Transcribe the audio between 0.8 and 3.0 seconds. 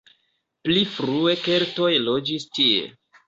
frue keltoj loĝis tie.